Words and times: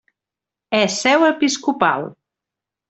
És 0.79 0.97
seu 1.03 1.29
episcopal. 1.29 2.11